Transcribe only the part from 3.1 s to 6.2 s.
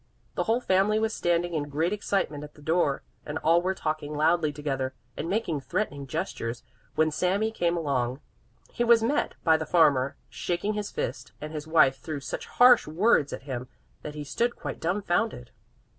and all were talking loudly together and making threatening